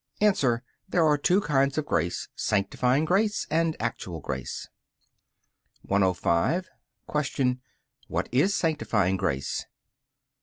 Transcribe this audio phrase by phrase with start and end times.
[0.19, 0.31] A.
[0.89, 4.67] There are two kinds of grace, sanctifying grace and actual grace.
[5.83, 6.67] 105.
[7.21, 7.57] Q.
[8.07, 9.67] What is sanctifying grace?